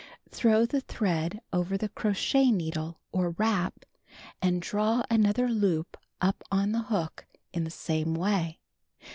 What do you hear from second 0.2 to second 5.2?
Throw the tliread over the crochet needle, or "wrap," and draw